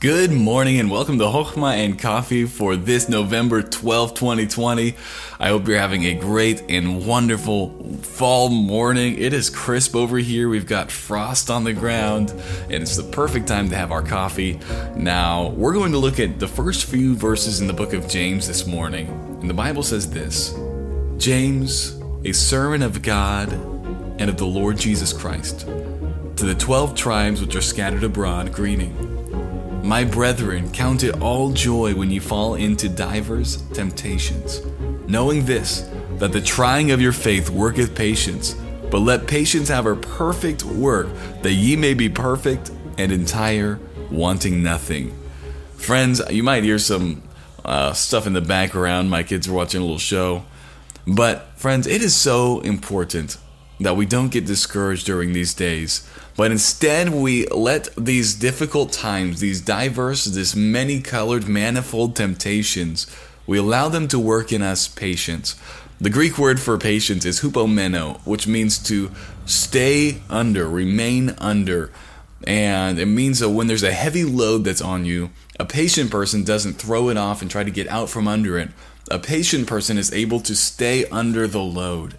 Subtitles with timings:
[0.00, 4.94] Good morning and welcome to Hochma and Coffee for this November 12, 2020.
[5.38, 7.68] I hope you're having a great and wonderful
[8.00, 9.18] fall morning.
[9.18, 10.48] It is crisp over here.
[10.48, 14.58] We've got frost on the ground and it's the perfect time to have our coffee.
[14.96, 18.48] Now, we're going to look at the first few verses in the book of James
[18.48, 19.06] this morning.
[19.42, 20.58] And the Bible says this
[21.18, 23.52] James, a servant of God
[24.18, 29.19] and of the Lord Jesus Christ, to the 12 tribes which are scattered abroad, greeting.
[29.82, 34.60] My brethren, count it all joy when you fall into divers temptations,
[35.08, 38.54] knowing this, that the trying of your faith worketh patience.
[38.90, 41.08] But let patience have her perfect work,
[41.42, 45.16] that ye may be perfect and entire, wanting nothing.
[45.76, 47.22] Friends, you might hear some
[47.64, 49.10] uh, stuff in the background.
[49.10, 50.44] My kids are watching a little show.
[51.06, 53.38] But, friends, it is so important
[53.80, 59.40] that we don't get discouraged during these days, but instead we let these difficult times,
[59.40, 63.06] these diverse, this many colored, manifold temptations,
[63.46, 65.56] we allow them to work in us patience.
[66.00, 69.10] The Greek word for patience is hupomeno, which means to
[69.44, 71.90] stay under, remain under.
[72.46, 76.42] And it means that when there's a heavy load that's on you, a patient person
[76.42, 78.70] doesn't throw it off and try to get out from under it.
[79.10, 82.16] A patient person is able to stay under the load.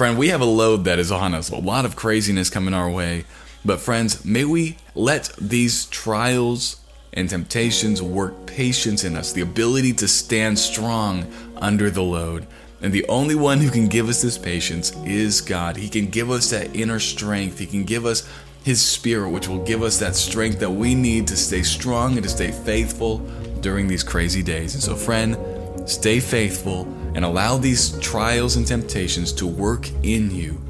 [0.00, 2.88] Friend, we have a load that is on us, a lot of craziness coming our
[2.88, 3.26] way.
[3.66, 6.80] But, friends, may we let these trials
[7.12, 12.46] and temptations work patience in us, the ability to stand strong under the load.
[12.80, 15.76] And the only one who can give us this patience is God.
[15.76, 17.58] He can give us that inner strength.
[17.58, 18.26] He can give us
[18.64, 22.22] His Spirit, which will give us that strength that we need to stay strong and
[22.22, 23.18] to stay faithful
[23.60, 24.72] during these crazy days.
[24.72, 25.36] And so, friend,
[25.86, 30.60] stay faithful and allow these trials and temptations to work in you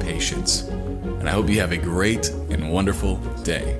[0.00, 0.62] patience.
[0.62, 3.78] And I hope you have a great and wonderful day.